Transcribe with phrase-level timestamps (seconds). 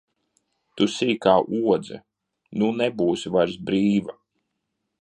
[0.81, 1.35] Tu sīkā
[1.75, 2.01] odze,
[2.63, 4.19] nu nebūsi vairs brīva!